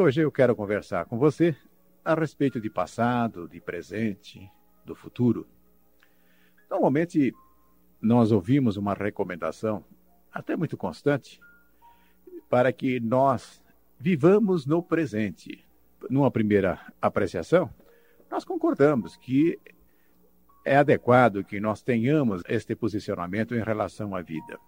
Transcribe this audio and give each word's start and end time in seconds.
hoje 0.00 0.22
eu 0.22 0.32
quero 0.32 0.56
conversar 0.56 1.04
com 1.04 1.18
você 1.18 1.54
a 2.02 2.14
respeito 2.14 2.58
de 2.58 2.70
passado, 2.70 3.46
de 3.46 3.60
presente, 3.60 4.50
do 4.84 4.94
futuro. 4.94 5.46
Normalmente, 6.70 7.34
nós 8.00 8.32
ouvimos 8.32 8.78
uma 8.78 8.94
recomendação, 8.94 9.84
até 10.32 10.56
muito 10.56 10.76
constante, 10.76 11.38
para 12.48 12.72
que 12.72 12.98
nós 12.98 13.62
vivamos 13.98 14.64
no 14.64 14.82
presente. 14.82 15.64
Numa 16.08 16.30
primeira 16.30 16.80
apreciação, 17.00 17.68
nós 18.30 18.42
concordamos 18.42 19.16
que 19.16 19.58
é 20.64 20.76
adequado 20.76 21.44
que 21.44 21.60
nós 21.60 21.82
tenhamos 21.82 22.42
este 22.48 22.74
posicionamento 22.74 23.54
em 23.54 23.62
relação 23.62 24.14
à 24.14 24.22
vida. 24.22 24.58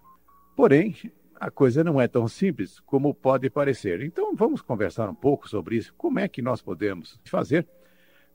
Porém, 0.55 0.95
a 1.42 1.51
coisa 1.51 1.82
não 1.82 2.01
é 2.01 2.06
tão 2.06 2.28
simples 2.28 2.78
como 2.78 3.12
pode 3.12 3.51
parecer. 3.51 4.01
Então, 4.01 4.32
vamos 4.32 4.62
conversar 4.62 5.10
um 5.10 5.14
pouco 5.14 5.48
sobre 5.48 5.74
isso. 5.74 5.92
Como 5.95 6.20
é 6.20 6.28
que 6.28 6.41
nós 6.41 6.62
podemos 6.62 7.18
fazer 7.24 7.66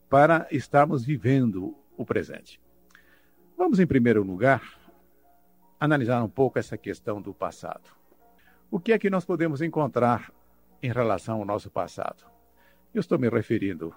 para 0.10 0.46
estarmos 0.52 1.06
vivendo 1.06 1.74
o 1.96 2.06
presente? 2.06 2.60
Vamos, 3.58 3.80
em 3.80 3.88
primeiro 3.88 4.24
lugar, 4.24 4.62
analisar 5.80 6.22
um 6.22 6.28
pouco 6.28 6.60
essa 6.60 6.78
questão 6.78 7.22
do 7.22 7.34
passado. 7.34 7.90
O 8.70 8.78
que 8.78 8.92
é 8.92 9.00
que 9.00 9.10
nós 9.10 9.24
podemos 9.24 9.62
encontrar 9.62 10.30
em 10.84 10.92
relação 10.92 11.40
ao 11.40 11.46
nosso 11.46 11.72
passado? 11.72 12.26
Eu 12.94 13.00
estou 13.00 13.18
me 13.18 13.30
referindo 13.30 13.96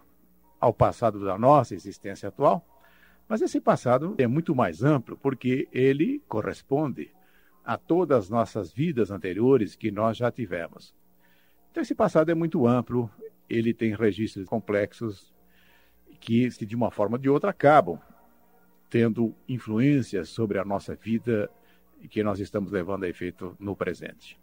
ao 0.61 0.73
passado 0.73 1.25
da 1.25 1.37
nossa 1.37 1.75
existência 1.75 2.29
atual, 2.29 2.65
mas 3.29 3.43
esse 3.43 3.61
passado 3.61 4.15
é 4.19 4.29
muito 4.29 4.55
mais 4.55 4.85
amplo 4.85 5.17
porque 5.17 5.69
ele 5.73 6.23
corresponde 6.29 7.11
a 7.71 7.79
todas 7.79 8.25
as 8.25 8.29
nossas 8.29 8.73
vidas 8.73 9.13
anteriores 9.13 9.77
que 9.77 9.93
nós 9.93 10.17
já 10.17 10.29
tivemos. 10.29 10.93
Então, 11.71 11.81
esse 11.81 11.95
passado 11.95 12.29
é 12.29 12.35
muito 12.35 12.67
amplo, 12.67 13.09
ele 13.49 13.73
tem 13.73 13.95
registros 13.95 14.45
complexos 14.45 15.33
que, 16.19 16.49
de 16.49 16.75
uma 16.75 16.91
forma 16.91 17.15
ou 17.15 17.23
de 17.23 17.31
outra, 17.31 17.51
acabam 17.51 17.97
tendo 18.89 19.33
influência 19.49 20.25
sobre 20.25 20.59
a 20.59 20.65
nossa 20.65 20.97
vida 20.97 21.49
que 22.11 22.25
nós 22.25 22.41
estamos 22.41 22.73
levando 22.73 23.05
a 23.05 23.09
efeito 23.09 23.55
no 23.57 23.77
presente. 23.77 24.37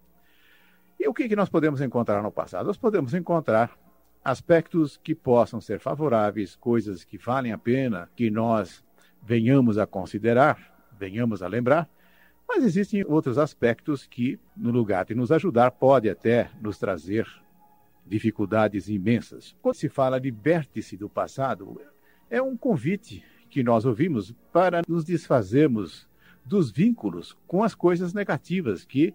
E 0.98 1.06
o 1.06 1.14
que, 1.14 1.28
que 1.28 1.36
nós 1.36 1.50
podemos 1.50 1.82
encontrar 1.82 2.24
no 2.24 2.32
passado? 2.32 2.68
Nós 2.68 2.78
podemos 2.78 3.14
encontrar 3.14 3.78
aspectos 4.24 4.96
que 4.96 5.14
possam 5.14 5.60
ser 5.60 5.82
favoráveis, 5.82 6.56
coisas 6.56 7.04
que 7.04 7.18
valem 7.18 7.52
a 7.52 7.58
pena 7.58 8.10
que 8.16 8.32
nós 8.32 8.86
venhamos 9.22 9.78
a 9.78 9.86
considerar, 9.86 10.88
venhamos 10.98 11.44
a 11.44 11.48
lembrar, 11.50 11.90
mas 12.48 12.64
existem 12.64 13.04
outros 13.06 13.38
aspectos 13.38 14.08
que, 14.08 14.40
no 14.56 14.72
lugar 14.72 15.06
de 15.06 15.14
nos 15.14 15.32
ajudar, 15.32 15.72
pode 15.72 16.10
até 16.10 16.50
nos 16.62 16.78
trazer 16.78 17.28
dificuldades 18.06 18.88
imensas. 18.88 19.56
Quando 19.62 19.76
se 19.76 19.90
fala 19.90 20.18
liberte-se 20.18 20.96
do 20.96 21.10
passado, 21.10 21.80
é 22.30 22.42
um 22.42 22.56
convite 22.56 23.24
que 23.50 23.64
nós 23.64 23.86
ouvimos 23.86 24.34
para 24.52 24.82
nos 24.88 25.04
desfazermos 25.04 26.08
dos 26.46 26.72
vínculos 26.72 27.38
com 27.46 27.64
as 27.64 27.76
coisas 27.76 28.14
negativas 28.14 28.86
que 28.86 29.14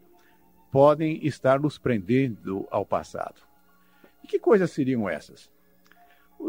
podem 0.71 1.27
estar 1.27 1.61
nos 1.61 1.79
prendendo 1.79 2.67
ao 2.71 2.85
passado. 2.85 3.41
E 4.23 4.27
que 4.27 4.39
coisas 4.39 4.71
seriam 4.71 5.09
essas? 5.09 5.51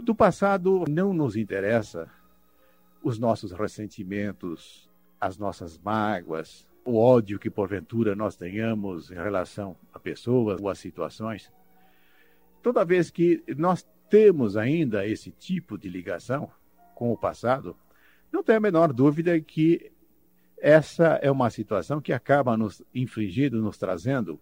Do 0.04 0.14
passado 0.14 0.86
não 0.90 1.14
nos 1.14 1.36
interessa 1.36 2.10
os 3.02 3.20
nossos 3.20 3.52
ressentimentos, 3.52 4.90
as 5.20 5.38
nossas 5.38 5.78
mágoas, 5.78 6.68
o 6.86 6.98
ódio 6.98 7.40
que 7.40 7.50
porventura 7.50 8.16
nós 8.16 8.36
tenhamos 8.36 9.10
em 9.12 9.16
relação 9.16 9.76
a 9.94 10.00
pessoas 10.00 10.60
ou 10.60 10.70
a 10.70 10.76
situações. 10.76 11.52
Toda 12.62 12.86
vez 12.86 13.10
que 13.10 13.44
nós 13.58 13.86
temos 14.10 14.58
ainda 14.58 15.08
esse 15.08 15.32
tipo 15.32 15.78
de 15.78 15.90
ligação 15.90 16.52
com 16.96 17.12
o 17.12 17.18
passado, 17.18 17.76
não 18.32 18.44
tem 18.44 18.56
a 18.56 18.60
menor 18.60 18.92
dúvida 18.92 19.40
que 19.40 19.92
essa 20.58 21.20
é 21.22 21.30
uma 21.30 21.50
situação 21.50 22.00
que 22.00 22.14
acaba 22.14 22.56
nos 22.56 22.82
infligindo, 22.94 23.62
nos 23.62 23.78
trazendo 23.78 24.40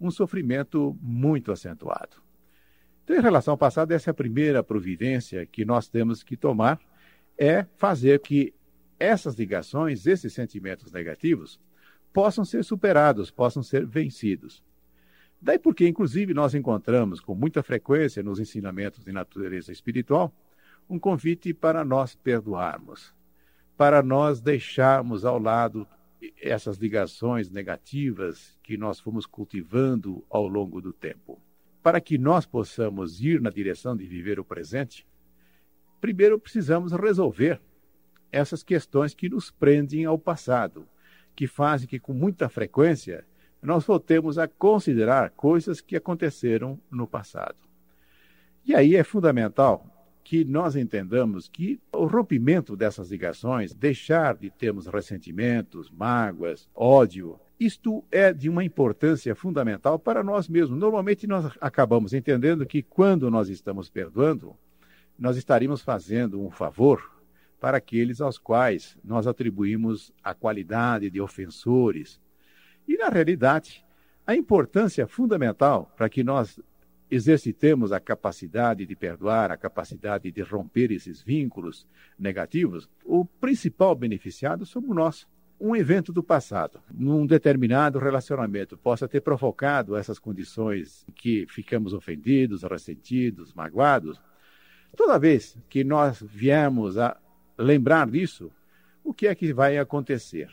um 0.00 0.10
sofrimento 0.10 0.96
muito 1.00 1.52
acentuado. 1.52 2.22
Então, 3.04 3.16
em 3.16 3.20
relação 3.20 3.52
ao 3.52 3.58
passado, 3.58 3.92
essa 3.92 4.10
é 4.10 4.12
a 4.12 4.14
primeira 4.14 4.62
providência 4.62 5.46
que 5.46 5.64
nós 5.64 5.88
temos 5.88 6.22
que 6.22 6.36
tomar, 6.36 6.78
é 7.38 7.66
fazer 7.76 8.20
que 8.20 8.54
essas 8.98 9.34
ligações, 9.34 10.06
esses 10.06 10.32
sentimentos 10.32 10.92
negativos, 10.92 11.58
possam 12.12 12.44
ser 12.44 12.64
superados, 12.64 13.30
possam 13.30 13.62
ser 13.62 13.86
vencidos. 13.86 14.62
Daí 15.40 15.58
porque, 15.58 15.88
inclusive, 15.88 16.32
nós 16.32 16.54
encontramos 16.54 17.20
com 17.20 17.34
muita 17.34 17.62
frequência 17.62 18.22
nos 18.22 18.38
ensinamentos 18.38 19.04
de 19.04 19.12
natureza 19.12 19.72
espiritual 19.72 20.32
um 20.88 20.98
convite 20.98 21.54
para 21.54 21.84
nós 21.84 22.14
perdoarmos, 22.14 23.14
para 23.76 24.02
nós 24.02 24.40
deixarmos 24.40 25.24
ao 25.24 25.38
lado 25.38 25.86
essas 26.40 26.76
ligações 26.76 27.50
negativas 27.50 28.56
que 28.62 28.76
nós 28.76 29.00
fomos 29.00 29.26
cultivando 29.26 30.24
ao 30.30 30.46
longo 30.46 30.80
do 30.80 30.92
tempo. 30.92 31.40
Para 31.82 32.00
que 32.00 32.16
nós 32.16 32.46
possamos 32.46 33.20
ir 33.20 33.40
na 33.40 33.50
direção 33.50 33.96
de 33.96 34.06
viver 34.06 34.38
o 34.38 34.44
presente, 34.44 35.06
primeiro 36.00 36.38
precisamos 36.38 36.92
resolver 36.92 37.60
essas 38.30 38.62
questões 38.62 39.14
que 39.14 39.28
nos 39.28 39.50
prendem 39.50 40.04
ao 40.04 40.18
passado, 40.18 40.86
que 41.34 41.46
fazem 41.46 41.88
que, 41.88 41.98
com 41.98 42.12
muita 42.12 42.48
frequência, 42.48 43.24
nós 43.62 43.84
voltemos 43.84 44.38
a 44.38 44.48
considerar 44.48 45.30
coisas 45.30 45.80
que 45.80 45.96
aconteceram 45.96 46.78
no 46.90 47.06
passado. 47.06 47.56
E 48.64 48.74
aí 48.74 48.96
é 48.96 49.04
fundamental 49.04 49.86
que 50.24 50.44
nós 50.44 50.76
entendamos 50.76 51.48
que 51.48 51.80
o 51.92 52.06
rompimento 52.06 52.76
dessas 52.76 53.10
ligações, 53.10 53.74
deixar 53.74 54.36
de 54.36 54.50
termos 54.50 54.86
ressentimentos, 54.86 55.90
mágoas, 55.90 56.68
ódio, 56.74 57.38
isto 57.58 58.04
é 58.10 58.32
de 58.32 58.48
uma 58.48 58.64
importância 58.64 59.34
fundamental 59.34 59.98
para 59.98 60.22
nós 60.22 60.48
mesmos. 60.48 60.78
Normalmente 60.78 61.26
nós 61.26 61.52
acabamos 61.60 62.12
entendendo 62.12 62.66
que 62.66 62.82
quando 62.82 63.30
nós 63.30 63.48
estamos 63.48 63.88
perdoando, 63.88 64.56
nós 65.18 65.36
estaríamos 65.36 65.82
fazendo 65.82 66.40
um 66.40 66.50
favor 66.50 67.21
para 67.62 67.76
aqueles 67.76 68.20
aos 68.20 68.38
quais 68.38 68.98
nós 69.04 69.24
atribuímos 69.24 70.12
a 70.20 70.34
qualidade 70.34 71.08
de 71.08 71.20
ofensores. 71.20 72.20
E, 72.88 72.96
na 72.96 73.08
realidade, 73.08 73.84
a 74.26 74.34
importância 74.34 75.06
fundamental 75.06 75.88
para 75.96 76.08
que 76.08 76.24
nós 76.24 76.60
exercitemos 77.08 77.92
a 77.92 78.00
capacidade 78.00 78.84
de 78.84 78.96
perdoar, 78.96 79.52
a 79.52 79.56
capacidade 79.56 80.32
de 80.32 80.42
romper 80.42 80.90
esses 80.90 81.22
vínculos 81.22 81.86
negativos, 82.18 82.90
o 83.04 83.24
principal 83.24 83.94
beneficiado 83.94 84.66
somos 84.66 84.96
nós. 84.96 85.28
Um 85.60 85.76
evento 85.76 86.12
do 86.12 86.20
passado, 86.20 86.80
num 86.92 87.24
determinado 87.24 88.00
relacionamento, 88.00 88.76
possa 88.76 89.06
ter 89.06 89.20
provocado 89.20 89.94
essas 89.94 90.18
condições 90.18 91.06
que 91.14 91.46
ficamos 91.46 91.92
ofendidos, 91.94 92.64
ressentidos, 92.64 93.54
magoados. 93.54 94.20
Toda 94.96 95.16
vez 95.16 95.56
que 95.68 95.84
nós 95.84 96.20
viemos 96.20 96.98
a 96.98 97.16
lembrar 97.62 98.08
disso, 98.10 98.50
o 99.04 99.14
que 99.14 99.26
é 99.26 99.34
que 99.34 99.52
vai 99.52 99.78
acontecer? 99.78 100.48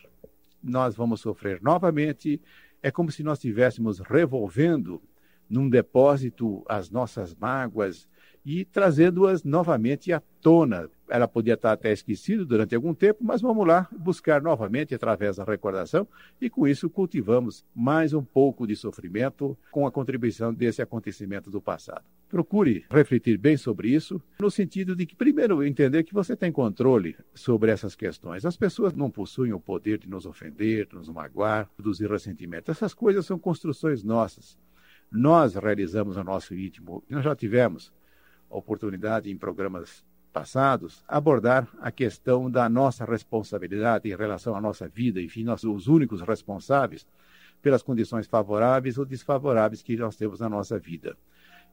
Nós 0.63 0.95
vamos 0.95 1.21
sofrer 1.21 1.61
novamente, 1.61 2.41
é 2.81 2.91
como 2.91 3.11
se 3.11 3.23
nós 3.23 3.37
estivéssemos 3.37 3.99
revolvendo 3.99 5.01
num 5.49 5.69
depósito 5.69 6.63
as 6.67 6.89
nossas 6.89 7.33
mágoas 7.33 8.07
e 8.45 8.63
trazendo-as 8.63 9.43
novamente 9.43 10.13
à 10.13 10.21
tona. 10.41 10.89
Ela 11.09 11.27
podia 11.27 11.55
estar 11.55 11.71
até 11.71 11.91
esquecida 11.91 12.45
durante 12.45 12.75
algum 12.75 12.93
tempo, 12.93 13.23
mas 13.23 13.41
vamos 13.41 13.67
lá 13.67 13.87
buscar 13.91 14.41
novamente 14.41 14.93
através 14.93 15.37
da 15.37 15.43
recordação 15.43 16.07
e 16.39 16.49
com 16.49 16.67
isso 16.67 16.89
cultivamos 16.89 17.65
mais 17.75 18.13
um 18.13 18.23
pouco 18.23 18.67
de 18.67 18.75
sofrimento 18.75 19.57
com 19.71 19.87
a 19.87 19.91
contribuição 19.91 20.53
desse 20.53 20.81
acontecimento 20.81 21.49
do 21.49 21.59
passado. 21.59 22.03
Procure 22.29 22.85
refletir 22.91 23.39
bem 23.39 23.57
sobre 23.57 23.89
isso, 23.89 24.21
no 24.39 24.51
sentido 24.51 24.95
de 24.95 25.07
que, 25.07 25.15
primeiro, 25.15 25.63
entender 25.63 26.03
que 26.03 26.13
você 26.13 26.35
tem 26.35 26.51
controle 26.51 27.15
sobre 27.33 27.71
essas 27.71 27.95
questões. 27.95 28.45
As 28.45 28.55
pessoas 28.55 28.93
não 28.93 29.09
possuem 29.09 29.51
o 29.51 29.59
poder 29.59 29.97
de 29.97 30.07
nos 30.07 30.27
ofender, 30.27 30.85
de 30.85 30.95
nos 30.95 31.09
magoar, 31.09 31.67
produzir 31.75 32.07
ressentimento. 32.07 32.69
Essas 32.69 32.93
coisas 32.93 33.25
são 33.25 33.39
construções 33.39 34.03
nossas. 34.03 34.59
Nós 35.11 35.55
realizamos 35.55 36.17
o 36.17 36.23
nosso 36.23 36.53
íntimo. 36.53 37.03
Nós 37.09 37.23
já 37.23 37.35
tivemos 37.35 37.91
a 38.47 38.55
oportunidade 38.55 39.31
em 39.31 39.35
programas 39.35 40.05
passados 40.31 41.03
abordar 41.07 41.67
a 41.81 41.91
questão 41.91 42.49
da 42.49 42.69
nossa 42.69 43.05
responsabilidade 43.05 44.07
em 44.07 44.15
relação 44.15 44.55
à 44.55 44.61
nossa 44.61 44.87
vida. 44.87 45.19
Enfim, 45.19 45.43
nós 45.43 45.61
somos 45.61 45.83
os 45.83 45.87
únicos 45.87 46.21
responsáveis 46.21 47.07
pelas 47.61 47.81
condições 47.81 48.27
favoráveis 48.27 48.97
ou 48.97 49.05
desfavoráveis 49.05 49.81
que 49.81 49.97
nós 49.97 50.15
temos 50.15 50.39
na 50.39 50.47
nossa 50.47 50.77
vida. 50.79 51.17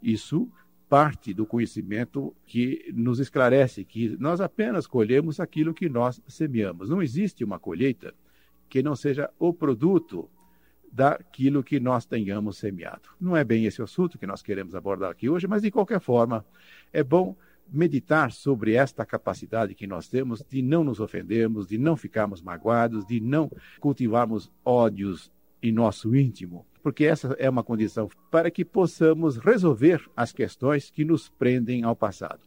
Isso 0.03 0.51
parte 0.89 1.35
do 1.35 1.45
conhecimento 1.45 2.35
que 2.47 2.93
nos 2.95 3.19
esclarece 3.19 3.85
que 3.85 4.17
nós 4.19 4.41
apenas 4.41 4.87
colhemos 4.87 5.41
aquilo 5.41 5.75
que 5.75 5.89
nós 5.89 6.23
semeamos. 6.29 6.89
Não 6.89 7.03
existe 7.03 7.43
uma 7.43 7.59
colheita 7.59 8.15
que 8.69 8.83
não 8.83 8.95
seja 8.95 9.31
o 9.39 9.53
produto 9.53 10.29
daquilo 10.93 11.63
que 11.63 11.81
nós 11.81 12.07
tenhamos 12.07 12.59
semeado. 12.59 13.09
Não 13.21 13.37
é 13.37 13.45
bem 13.45 13.65
esse 13.65 13.81
o 13.81 13.85
assunto 13.85 14.19
que 14.19 14.27
nós 14.27 14.43
queremos 14.43 14.75
abordar 14.75 15.11
aqui 15.11 15.29
hoje, 15.29 15.47
mas 15.47 15.63
de 15.63 15.71
qualquer 15.71 16.01
forma, 16.01 16.45
é 16.93 17.03
bom 17.03 17.37
meditar 17.69 18.31
sobre 18.31 18.75
esta 18.75 19.05
capacidade 19.05 19.75
que 19.75 19.87
nós 19.87 20.09
temos 20.09 20.43
de 20.49 20.63
não 20.63 20.85
nos 20.85 21.01
ofendermos, 21.01 21.67
de 21.67 21.77
não 21.77 21.97
ficarmos 21.97 22.41
magoados, 22.41 23.05
de 23.05 23.21
não 23.21 23.51
cultivarmos 23.81 24.51
ódios 24.65 25.33
em 25.63 25.73
nosso 25.73 26.15
íntimo, 26.15 26.65
porque 26.87 27.05
essa 27.05 27.35
é 27.41 27.51
uma 27.51 27.65
condição 27.65 28.09
para 28.31 28.49
que 28.49 28.65
possamos 28.65 29.39
resolver 29.39 30.09
as 30.17 30.31
questões 30.31 30.89
que 30.89 31.05
nos 31.05 31.29
prendem 31.29 31.83
ao 31.83 31.97
passado. 31.97 32.39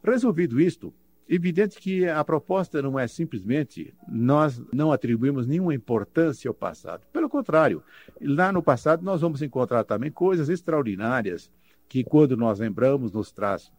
Resolvido 0.00 0.60
isto, 0.60 0.94
evidente 1.28 1.80
que 1.80 2.06
a 2.06 2.22
proposta 2.22 2.80
não 2.80 2.96
é 2.96 3.08
simplesmente 3.08 3.92
nós 4.06 4.62
não 4.72 4.92
atribuímos 4.92 5.44
nenhuma 5.44 5.74
importância 5.74 6.48
ao 6.48 6.54
passado. 6.54 7.04
Pelo 7.12 7.28
contrário, 7.28 7.82
lá 8.20 8.52
no 8.52 8.62
passado 8.62 9.04
nós 9.04 9.22
vamos 9.22 9.42
encontrar 9.42 9.82
também 9.82 10.08
coisas 10.08 10.48
extraordinárias 10.48 11.50
que 11.88 12.04
quando 12.04 12.36
nós 12.36 12.60
lembramos 12.60 13.10
nos 13.10 13.32
traz 13.32 13.72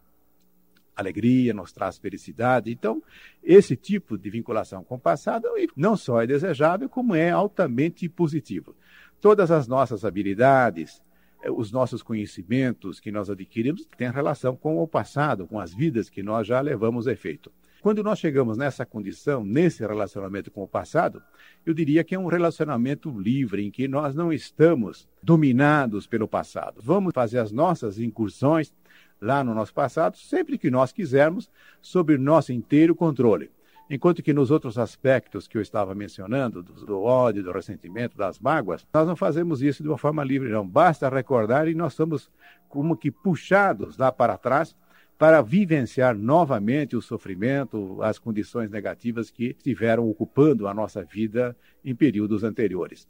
alegria, 0.94 1.54
nos 1.54 1.72
traz 1.72 1.98
felicidade. 1.98 2.70
Então, 2.70 3.02
esse 3.42 3.78
tipo 3.78 4.18
de 4.18 4.30
vinculação 4.30 4.84
com 4.84 4.96
o 4.96 5.00
passado 5.00 5.48
não 5.76 5.96
só 5.96 6.22
é 6.22 6.28
desejável, 6.28 6.90
como 6.90 7.16
é 7.16 7.30
altamente 7.30 8.10
positivo. 8.10 8.76
Todas 9.22 9.52
as 9.52 9.68
nossas 9.68 10.06
habilidades, 10.06 11.02
eh, 11.44 11.52
os 11.52 11.72
nossos 11.72 12.04
conhecimentos 12.04 13.00
que 13.00 13.12
nós 13.12 13.30
adquirimos 13.30 13.88
têm 13.98 14.12
relação 14.12 14.56
com 14.56 14.78
o 14.78 14.88
passado, 14.88 15.48
com 15.48 15.60
as 15.60 15.74
vidas 15.74 16.10
que 16.10 16.24
nós 16.24 16.48
já 16.48 16.62
levamos 16.62 17.08
a 17.08 17.12
efeito. 17.12 17.52
Quando 17.86 18.02
nós 18.02 18.18
chegamos 18.18 18.58
nessa 18.58 18.84
condição, 18.84 19.46
nesse 19.46 19.86
relacionamento 19.86 20.50
com 20.50 20.64
o 20.64 20.68
passado, 20.68 21.22
eu 21.64 21.72
diria 21.72 22.04
que 22.04 22.16
é 22.16 22.20
um 22.20 22.26
relacionamento 22.26 23.12
livre, 23.12 23.64
em 23.64 23.70
que 23.70 23.88
nós 23.88 24.16
não 24.16 24.34
estamos 24.34 25.08
dominados 25.22 26.08
pelo 26.08 26.28
passado. 26.28 26.82
Vamos 26.82 27.14
fazer 27.14 27.38
as 27.38 27.52
nossas 27.52 28.00
incursões 28.00 28.74
lá 29.22 29.44
no 29.44 29.54
nosso 29.54 29.72
passado, 29.72 30.18
sempre 30.18 30.58
que 30.58 30.72
nós 30.72 30.92
quisermos, 30.92 31.48
sob 31.80 32.18
nosso 32.18 32.52
inteiro 32.52 32.96
controle. 32.96 33.52
Enquanto 33.90 34.24
que 34.24 34.34
nos 34.34 34.50
outros 34.50 34.78
aspectos 34.80 35.48
que 35.48 35.58
eu 35.58 35.62
estava 35.62 35.94
mencionando, 35.94 36.64
do, 36.64 36.74
do, 36.86 37.02
ódio, 37.04 37.44
do 37.44 37.52
ressentimento, 37.52 38.18
das 38.18 38.40
mágoas, 38.40 38.86
nós 38.92 39.08
não 39.08 39.16
fazemos 39.16 39.62
isso 39.62 39.84
de 39.84 39.90
uma 39.90 39.98
forma 39.98 40.24
livre, 40.24 40.50
não. 40.50 40.68
Basta 40.68 41.08
recordar 41.08 41.68
e 41.68 41.76
nós 41.76 41.94
somos 41.94 42.32
como 42.68 42.98
que 42.98 43.12
puxados 43.12 43.98
lá 43.98 44.12
para 44.12 44.38
trás 44.38 44.76
para 45.18 45.42
vivenciar 45.42 46.16
novamente 46.16 46.96
o 46.96 47.02
sofrimento, 47.02 48.02
as 48.02 48.20
condições 48.20 48.70
negativas 48.70 49.32
que 49.32 49.56
estiveram 49.58 50.10
ocupando 50.10 50.68
a 50.68 50.74
nossa 50.74 51.04
vida 51.04 51.56
em 51.84 51.96
períodos 51.96 52.44
anteriores. 52.44 53.08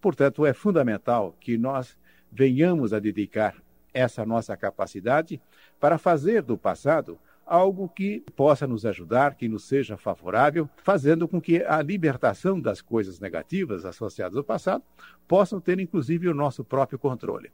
Portanto, 0.00 0.46
é 0.46 0.54
fundamental 0.54 1.36
que 1.38 1.58
nós 1.58 1.98
venhamos 2.30 2.94
a 2.94 2.98
dedicar 2.98 3.54
essa 3.92 4.24
nossa 4.24 4.56
capacidade 4.56 5.40
para 5.78 5.98
fazer 5.98 6.42
do 6.42 6.56
passado 6.56 7.18
algo 7.46 7.88
que 7.88 8.24
possa 8.34 8.66
nos 8.66 8.86
ajudar, 8.86 9.34
que 9.34 9.48
nos 9.48 9.64
seja 9.64 9.96
favorável, 9.96 10.68
fazendo 10.82 11.26
com 11.28 11.40
que 11.40 11.62
a 11.62 11.82
libertação 11.82 12.60
das 12.60 12.80
coisas 12.80 13.20
negativas 13.20 13.84
associadas 13.84 14.36
ao 14.36 14.44
passado 14.44 14.84
possam 15.26 15.60
ter, 15.60 15.78
inclusive, 15.78 16.28
o 16.28 16.34
nosso 16.34 16.64
próprio 16.64 16.98
controle. 16.98 17.50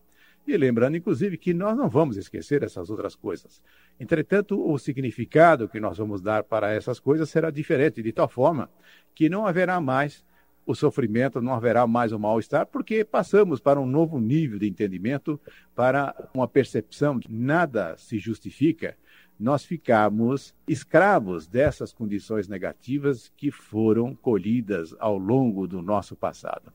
E 0.46 0.56
lembrando, 0.56 0.96
inclusive, 0.96 1.36
que 1.36 1.52
nós 1.52 1.76
não 1.76 1.90
vamos 1.90 2.16
esquecer 2.16 2.62
essas 2.62 2.88
outras 2.88 3.14
coisas. 3.14 3.62
Entretanto, 4.00 4.58
o 4.66 4.78
significado 4.78 5.68
que 5.68 5.78
nós 5.78 5.98
vamos 5.98 6.22
dar 6.22 6.42
para 6.42 6.72
essas 6.72 6.98
coisas 6.98 7.28
será 7.28 7.50
diferente, 7.50 8.02
de 8.02 8.12
tal 8.12 8.28
forma 8.28 8.70
que 9.14 9.28
não 9.28 9.46
haverá 9.46 9.78
mais 9.80 10.24
o 10.64 10.74
sofrimento, 10.74 11.40
não 11.40 11.54
haverá 11.54 11.86
mais 11.86 12.12
o 12.12 12.18
mal-estar, 12.18 12.66
porque 12.66 13.02
passamos 13.02 13.58
para 13.58 13.80
um 13.80 13.86
novo 13.86 14.20
nível 14.20 14.58
de 14.58 14.68
entendimento, 14.68 15.40
para 15.74 16.14
uma 16.34 16.46
percepção 16.46 17.18
que 17.18 17.32
nada 17.32 17.96
se 17.96 18.18
justifica 18.18 18.94
nós 19.38 19.64
ficamos 19.64 20.54
escravos 20.66 21.46
dessas 21.46 21.92
condições 21.92 22.48
negativas 22.48 23.32
que 23.36 23.50
foram 23.50 24.14
colhidas 24.14 24.94
ao 24.98 25.16
longo 25.16 25.66
do 25.66 25.80
nosso 25.80 26.16
passado. 26.16 26.72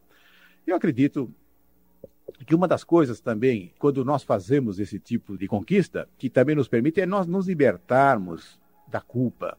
Eu 0.65 0.75
acredito 0.75 1.30
que 2.45 2.56
uma 2.56 2.68
das 2.68 2.83
coisas 2.83 3.19
também, 3.19 3.74
quando 3.77 4.06
nós 4.06 4.24
fazemos 4.24 4.80
esse 4.80 4.98
tipo 4.98 5.38
de 5.38 5.48
conquista, 5.48 6.07
que 6.18 6.30
também 6.30 6.56
nos 6.56 6.68
permite, 6.69 7.01
é 7.01 7.06
nós 7.06 7.27
nos 7.27 7.48
libertarmos 7.48 8.60
da 8.88 9.01
culpa. 9.01 9.57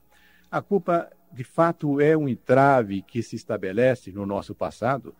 A 0.50 0.62
culpa, 0.62 1.10
de 1.32 1.44
fato, 1.44 2.00
é 2.00 2.16
um 2.16 2.28
entrave 2.28 3.02
que 3.02 3.22
se 3.22 3.36
estabelece 3.36 4.12
no 4.12 4.24
nosso 4.24 4.54
passado 4.54 5.14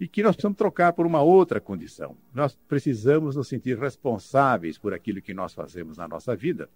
e 0.00 0.08
que 0.08 0.22
nós 0.22 0.34
precisamos 0.34 0.56
trocar 0.56 0.94
por 0.94 1.06
uma 1.06 1.20
outra 1.20 1.60
condição. 1.60 2.16
Nós 2.34 2.58
precisamos 2.66 3.36
nos 3.36 3.48
sentir 3.48 3.78
responsáveis 3.78 4.78
por 4.78 4.94
aquilo 4.94 5.20
que 5.20 5.34
nós 5.34 5.52
fazemos 5.52 5.98
na 5.98 6.08
nossa 6.08 6.34
vida 6.34 6.70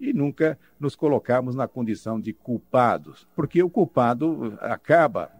e 0.00 0.14
nunca 0.14 0.58
nos 0.80 0.96
colocarmos 0.96 1.54
na 1.54 1.68
condição 1.68 2.18
de 2.18 2.32
culpados, 2.32 3.28
porque 3.36 3.62
o 3.62 3.68
culpado 3.68 4.56
acaba 4.60 5.30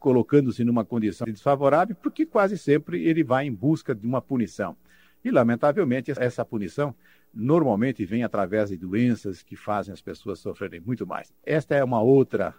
colocando-se 0.00 0.64
numa 0.64 0.84
condição 0.84 1.24
desfavorável, 1.24 1.94
porque 1.94 2.26
quase 2.26 2.58
sempre 2.58 3.04
ele 3.06 3.22
vai 3.22 3.46
em 3.46 3.52
busca 3.54 3.94
de 3.94 4.04
uma 4.04 4.20
punição. 4.20 4.76
E, 5.24 5.30
lamentavelmente, 5.30 6.10
essa 6.10 6.44
punição 6.44 6.92
normalmente 7.32 8.04
vem 8.04 8.24
através 8.24 8.70
de 8.70 8.76
doenças 8.76 9.40
que 9.40 9.54
fazem 9.54 9.94
as 9.94 10.02
pessoas 10.02 10.40
sofrerem 10.40 10.80
muito 10.80 11.06
mais. 11.06 11.32
Esta 11.46 11.76
é 11.76 11.84
uma 11.84 12.02
outra 12.02 12.52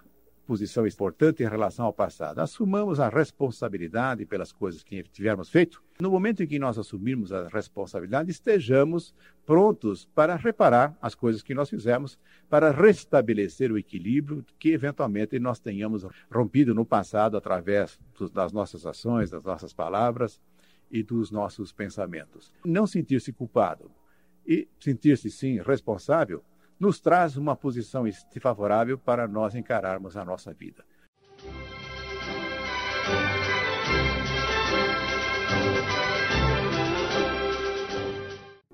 posição 0.45 0.85
importante 0.85 1.41
em 1.41 1.47
relação 1.47 1.85
ao 1.85 1.93
passado. 1.93 2.39
Assumamos 2.39 2.99
a 2.99 3.09
responsabilidade 3.09 4.25
pelas 4.25 4.51
coisas 4.51 4.83
que 4.83 5.03
tivermos 5.03 5.49
feito. 5.49 5.81
No 5.99 6.11
momento 6.11 6.43
em 6.43 6.47
que 6.47 6.59
nós 6.59 6.77
assumirmos 6.77 7.31
a 7.31 7.47
responsabilidade, 7.47 8.29
estejamos 8.29 9.13
prontos 9.45 10.05
para 10.13 10.35
reparar 10.35 10.97
as 11.01 11.15
coisas 11.15 11.41
que 11.41 11.53
nós 11.53 11.69
fizemos, 11.69 12.17
para 12.49 12.71
restabelecer 12.71 13.71
o 13.71 13.77
equilíbrio 13.77 14.45
que 14.59 14.71
eventualmente 14.71 15.39
nós 15.39 15.59
tenhamos 15.59 16.05
rompido 16.31 16.73
no 16.73 16.85
passado 16.85 17.37
através 17.37 17.99
das 18.33 18.51
nossas 18.51 18.85
ações, 18.85 19.29
das 19.29 19.43
nossas 19.43 19.73
palavras 19.73 20.41
e 20.91 21.01
dos 21.01 21.31
nossos 21.31 21.71
pensamentos. 21.71 22.51
Não 22.65 22.85
sentir-se 22.85 23.31
culpado 23.31 23.89
e 24.45 24.67
sentir-se 24.79 25.31
sim 25.31 25.61
responsável 25.61 26.43
nos 26.83 26.99
traz 26.99 27.37
uma 27.37 27.55
posição 27.55 28.03
favorável 28.41 28.97
para 28.97 29.25
nós 29.25 29.55
encararmos 29.55 30.17
a 30.17 30.25
nossa 30.25 30.53
vida. 30.53 30.83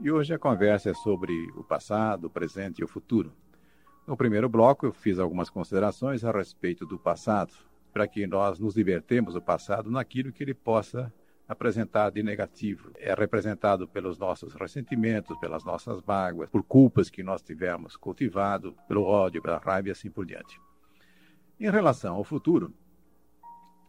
E 0.01 0.11
hoje 0.11 0.33
a 0.33 0.39
conversa 0.39 0.89
é 0.89 0.93
sobre 0.95 1.31
o 1.55 1.63
passado, 1.63 2.25
o 2.25 2.29
presente 2.31 2.79
e 2.79 2.83
o 2.83 2.87
futuro. 2.87 3.31
No 4.07 4.17
primeiro 4.17 4.49
bloco, 4.49 4.87
eu 4.87 4.91
fiz 4.91 5.19
algumas 5.19 5.51
considerações 5.51 6.23
a 6.23 6.31
respeito 6.31 6.87
do 6.87 6.97
passado, 6.97 7.53
para 7.93 8.07
que 8.07 8.25
nós 8.25 8.57
nos 8.57 8.75
libertemos 8.75 9.35
do 9.35 9.41
passado 9.41 9.91
naquilo 9.91 10.31
que 10.31 10.41
ele 10.41 10.55
possa 10.55 11.13
apresentado 11.49 12.13
de 12.13 12.21
negativo. 12.21 12.91
É 12.95 13.11
representado 13.15 13.87
pelos 13.87 14.19
nossos 14.19 14.53
ressentimentos, 14.53 15.35
pelas 15.39 15.65
nossas 15.65 15.99
mágoas, 16.03 16.47
por 16.47 16.61
culpas 16.61 17.09
que 17.09 17.23
nós 17.23 17.41
tivemos 17.41 17.97
cultivado, 17.97 18.75
pelo 18.87 19.03
ódio, 19.03 19.41
pela 19.41 19.57
raiva 19.57 19.87
e 19.87 19.91
assim 19.91 20.11
por 20.11 20.27
diante. 20.27 20.61
Em 21.59 21.69
relação 21.69 22.15
ao 22.15 22.23
futuro, 22.23 22.71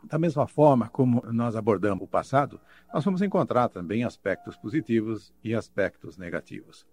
da 0.03 0.19
mesma 0.19 0.47
forma 0.47 0.89
como 0.89 1.23
nós 1.31 1.55
abordamos 1.55 2.05
o 2.05 2.09
passado, 2.09 2.59
nós 2.93 3.05
vamos 3.05 3.21
encontrar 3.21 3.69
também 3.69 4.05
aspectos 4.05 4.57
positivos 4.57 5.31
e 5.45 5.55
aspectos 5.55 6.17
negativos. 6.17 6.87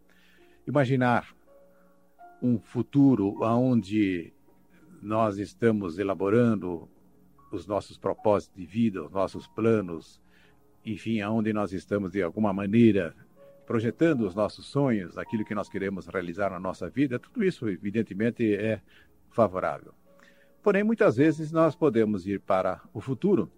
Imaginar 0.67 1.33
um 2.41 2.59
futuro 2.59 3.41
onde 3.41 4.33
nós 5.01 5.37
estamos 5.37 5.97
elaborando 5.97 6.89
os 7.53 7.65
nossos 7.65 7.97
propósitos 7.97 8.57
de 8.57 8.65
vida, 8.65 9.01
os 9.01 9.11
nossos 9.11 9.47
planos, 9.47 10.21
enfim, 10.93 11.21
aonde 11.21 11.51
nós 11.51 11.73
estamos 11.73 12.11
de 12.11 12.21
alguma 12.21 12.53
maneira 12.53 13.13
projetando 13.65 14.21
os 14.21 14.33
nossos 14.33 14.65
sonhos, 14.67 15.17
aquilo 15.17 15.43
que 15.43 15.53
nós 15.53 15.67
queremos 15.67 16.07
realizar 16.07 16.49
na 16.49 16.59
nossa 16.59 16.89
vida, 16.89 17.19
tudo 17.19 17.43
isso 17.43 17.67
evidentemente 17.67 18.55
é 18.55 18.81
favorável. 19.29 19.93
Porém, 20.63 20.83
muitas 20.83 21.17
vezes 21.17 21.51
nós 21.51 21.75
podemos 21.75 22.25
ir 22.25 22.39
para 22.39 22.81
o 22.93 23.01
futuro 23.01 23.51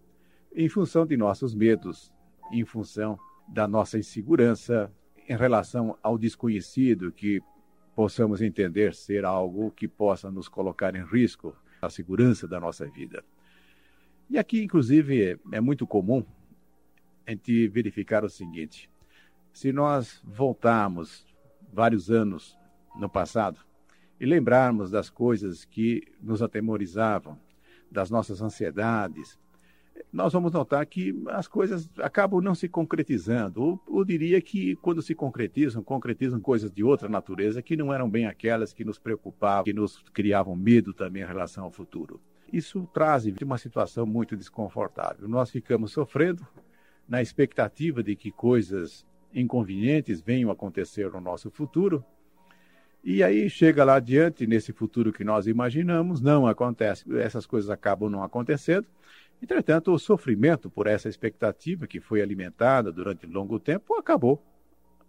em 0.54 0.68
função 0.68 1.06
de 1.06 1.16
nossos 1.16 1.54
medos, 1.54 2.12
em 2.52 2.66
função 2.66 3.20
da 3.48 3.68
nossa 3.68 4.00
insegurança 4.00 4.92
em 5.28 5.38
relação 5.38 5.96
ao 6.02 6.18
desconhecido 6.18 7.12
que 7.12 7.40
possamos 7.96 8.42
entender 8.42 8.96
ser 8.96 9.26
algo 9.26 9.70
que 9.72 9.88
possa 9.88 10.32
nos 10.32 10.48
colocar 10.48 10.96
em 10.96 11.06
risco 11.06 11.56
a 11.80 11.90
segurança 11.90 12.48
da 12.48 12.60
nossa 12.60 12.88
vida. 12.88 13.24
E 14.28 14.40
aqui, 14.40 14.64
inclusive, 14.64 15.40
é 15.52 15.62
muito 15.62 15.86
comum 15.86 16.26
a 17.30 17.32
gente 17.32 17.68
verificar 17.68 18.26
o 18.26 18.30
seguinte: 18.30 18.90
se 19.54 19.72
nós 19.72 20.22
voltarmos 20.24 21.26
vários 21.72 22.10
anos 22.10 22.58
no 22.96 23.08
passado 23.08 23.60
e 24.20 24.26
lembrarmos 24.26 24.90
das 24.90 25.10
coisas 25.10 25.64
que 25.64 26.04
nos 26.22 26.42
atemorizavam, 26.42 27.38
das 27.90 28.10
nossas 28.10 28.42
ansiedades, 28.42 29.40
nós 30.12 30.34
vamos 30.34 30.52
notar 30.52 30.86
que 30.86 31.14
as 31.28 31.48
coisas 31.48 31.90
acabam 32.00 32.42
não 32.42 32.56
se 32.56 32.68
concretizando. 32.68 33.80
Ou, 33.88 34.04
diria 34.04 34.42
que 34.42 34.76
quando 34.78 35.02
se 35.02 35.14
concretizam, 35.14 35.84
concretizam 35.84 36.40
coisas 36.40 36.72
de 36.72 36.84
outra 36.84 37.08
natureza 37.08 37.62
que 37.62 37.78
não 37.78 37.94
eram 37.94 38.10
bem 38.10 38.26
aquelas 38.26 38.74
que 38.74 38.84
nos 38.84 38.98
preocupavam, 38.98 39.66
que 39.66 39.74
nos 39.74 40.02
criavam 40.14 40.56
medo 40.56 40.94
também 40.94 41.22
em 41.22 41.28
relação 41.28 41.66
ao 41.66 41.72
futuro. 41.72 42.20
Isso 42.52 42.88
traz 42.94 43.26
uma 43.44 43.58
situação 43.58 44.06
muito 44.06 44.36
desconfortável. 44.36 45.28
Nós 45.28 45.52
ficamos 45.52 45.92
sofrendo 45.92 46.48
na 47.10 47.22
expectativa 47.22 48.04
de 48.04 48.16
que 48.16 48.32
coisas 48.32 49.06
inconvenientes 49.34 50.22
venham 50.22 50.52
acontecer 50.52 51.10
no 51.12 51.20
nosso 51.20 51.50
futuro. 51.50 52.06
E 53.04 53.24
aí 53.24 53.50
chega 53.50 53.84
lá 53.84 53.96
adiante, 53.96 54.46
nesse 54.46 54.72
futuro 54.72 55.12
que 55.12 55.24
nós 55.24 55.48
imaginamos, 55.48 56.22
não 56.22 56.46
acontece, 56.46 57.06
essas 57.18 57.46
coisas 57.46 57.70
acabam 57.70 58.10
não 58.10 58.24
acontecendo. 58.24 58.86
Entretanto, 59.42 59.92
o 59.92 59.98
sofrimento 59.98 60.70
por 60.70 60.86
essa 60.86 61.10
expectativa 61.10 61.88
que 61.88 62.00
foi 62.00 62.22
alimentada 62.22 62.92
durante 62.92 63.26
longo 63.26 63.58
tempo 63.58 63.96
acabou 63.96 64.44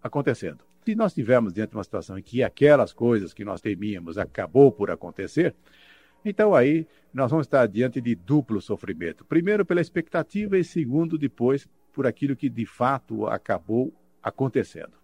acontecendo. 0.02 0.64
Se 0.84 0.94
nós 0.94 1.10
estivermos 1.10 1.52
diante 1.52 1.70
de 1.70 1.76
uma 1.76 1.84
situação 1.84 2.16
em 2.16 2.22
que 2.22 2.42
aquelas 2.42 2.92
coisas 2.92 3.34
que 3.34 3.44
nós 3.44 3.60
temíamos 3.60 4.16
acabou 4.16 4.72
por 4.72 4.90
acontecer, 4.90 5.54
então 6.24 6.54
aí 6.54 6.86
nós 7.12 7.30
vamos 7.30 7.46
estar 7.46 7.66
diante 7.66 8.00
de 8.00 8.14
duplo 8.14 8.60
sofrimento. 8.60 9.24
Primeiro 9.24 9.66
pela 9.66 9.80
expectativa 9.80 10.56
e 10.56 10.64
segundo 10.64 11.18
depois 11.18 11.68
por 12.00 12.06
aquilo 12.06 12.34
que 12.34 12.48
de 12.48 12.64
fato 12.64 13.26
acabou 13.26 13.92
acontecendo. 14.22 14.94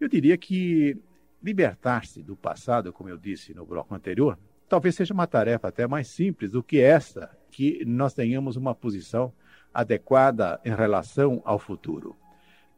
Eu 0.00 0.08
diria 0.08 0.36
que 0.36 1.00
libertar-se 1.40 2.20
do 2.20 2.36
passado, 2.36 2.92
como 2.92 3.08
eu 3.08 3.16
disse 3.16 3.54
no 3.54 3.64
bloco 3.64 3.94
anterior, 3.94 4.36
talvez 4.68 4.96
seja 4.96 5.14
uma 5.14 5.28
tarefa 5.28 5.68
até 5.68 5.86
mais 5.86 6.08
simples 6.08 6.50
do 6.50 6.64
que 6.64 6.80
essa, 6.80 7.30
que 7.48 7.84
nós 7.84 8.12
tenhamos 8.12 8.56
uma 8.56 8.74
posição 8.74 9.32
adequada 9.72 10.60
em 10.64 10.74
relação 10.74 11.40
ao 11.44 11.60
futuro. 11.60 12.16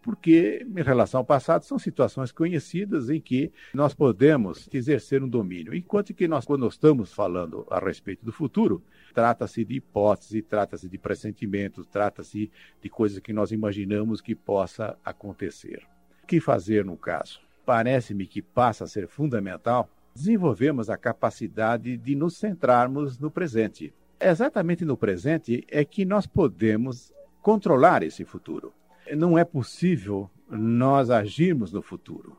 Porque, 0.02 0.66
em 0.66 0.82
relação 0.82 1.18
ao 1.18 1.24
passado, 1.24 1.64
são 1.64 1.78
situações 1.78 2.32
conhecidas 2.32 3.10
em 3.10 3.20
que 3.20 3.52
nós 3.74 3.94
podemos 3.94 4.68
exercer 4.72 5.22
um 5.22 5.28
domínio. 5.28 5.74
Enquanto 5.74 6.14
que 6.14 6.26
nós, 6.26 6.46
quando 6.46 6.66
estamos 6.66 7.12
falando 7.12 7.66
a 7.70 7.78
respeito 7.78 8.24
do 8.24 8.32
futuro, 8.32 8.82
trata-se 9.12 9.64
de 9.64 9.74
hipótese, 9.74 10.40
trata-se 10.40 10.88
de 10.88 10.96
pressentimentos, 10.96 11.86
trata-se 11.86 12.50
de 12.80 12.88
coisas 12.88 13.18
que 13.18 13.32
nós 13.32 13.52
imaginamos 13.52 14.20
que 14.22 14.34
possa 14.34 14.96
acontecer. 15.04 15.82
O 16.22 16.26
que 16.26 16.40
fazer 16.40 16.84
no 16.84 16.96
caso? 16.96 17.40
Parece-me 17.66 18.26
que 18.26 18.40
passa 18.40 18.84
a 18.84 18.88
ser 18.88 19.06
fundamental 19.06 19.88
desenvolvermos 20.14 20.88
a 20.90 20.96
capacidade 20.96 21.96
de 21.96 22.14
nos 22.14 22.36
centrarmos 22.36 23.18
no 23.18 23.30
presente. 23.30 23.92
Exatamente 24.18 24.84
no 24.84 24.96
presente 24.96 25.64
é 25.68 25.84
que 25.84 26.04
nós 26.04 26.26
podemos 26.26 27.12
controlar 27.40 28.02
esse 28.02 28.24
futuro. 28.24 28.72
Não 29.16 29.38
é 29.38 29.44
possível 29.44 30.30
nós 30.48 31.10
agirmos 31.10 31.72
no 31.72 31.82
futuro. 31.82 32.36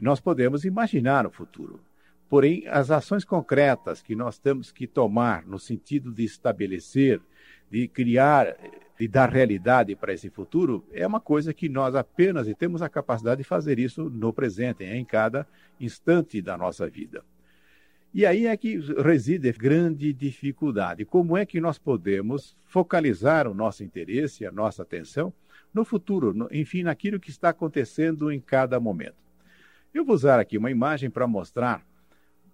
Nós 0.00 0.20
podemos 0.20 0.64
imaginar 0.64 1.26
o 1.26 1.30
futuro. 1.30 1.80
Porém, 2.28 2.64
as 2.68 2.90
ações 2.90 3.24
concretas 3.24 4.00
que 4.00 4.14
nós 4.14 4.38
temos 4.38 4.70
que 4.70 4.86
tomar 4.86 5.44
no 5.44 5.58
sentido 5.58 6.12
de 6.12 6.24
estabelecer, 6.24 7.20
de 7.68 7.88
criar, 7.88 8.56
de 8.98 9.08
dar 9.08 9.28
realidade 9.28 9.96
para 9.96 10.12
esse 10.12 10.30
futuro, 10.30 10.86
é 10.92 11.04
uma 11.06 11.20
coisa 11.20 11.52
que 11.52 11.68
nós 11.68 11.94
apenas 11.94 12.46
temos 12.56 12.82
a 12.82 12.88
capacidade 12.88 13.42
de 13.42 13.48
fazer 13.48 13.78
isso 13.78 14.08
no 14.08 14.32
presente, 14.32 14.84
em 14.84 15.04
cada 15.04 15.46
instante 15.80 16.40
da 16.40 16.56
nossa 16.56 16.88
vida. 16.88 17.24
E 18.14 18.26
aí 18.26 18.46
é 18.46 18.56
que 18.56 18.78
reside 19.02 19.52
grande 19.52 20.12
dificuldade. 20.12 21.04
Como 21.04 21.36
é 21.36 21.46
que 21.46 21.60
nós 21.60 21.78
podemos 21.78 22.56
focalizar 22.64 23.46
o 23.46 23.54
nosso 23.54 23.84
interesse, 23.84 24.46
a 24.46 24.50
nossa 24.50 24.82
atenção 24.82 25.32
no 25.72 25.84
futuro, 25.84 26.34
no, 26.34 26.48
enfim, 26.52 26.82
naquilo 26.82 27.20
que 27.20 27.30
está 27.30 27.50
acontecendo 27.50 28.30
em 28.30 28.40
cada 28.40 28.78
momento? 28.80 29.16
Eu 29.92 30.04
vou 30.04 30.14
usar 30.14 30.38
aqui 30.38 30.56
uma 30.56 30.70
imagem 30.70 31.10
para 31.10 31.26
mostrar 31.26 31.84